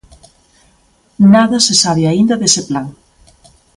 [1.33, 2.87] Nada se sabe aínda dese plan.